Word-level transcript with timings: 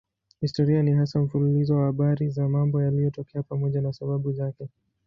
Historia 0.41 0.83
ni 0.83 0.91
hasa 0.93 1.19
mfululizo 1.19 1.75
wa 1.75 1.85
habari 1.85 2.29
za 2.29 2.49
mambo 2.49 2.81
yaliyotokea 2.81 3.43
pamoja 3.43 3.81
na 3.81 3.93
sababu 3.93 4.31
zake. 4.33 4.69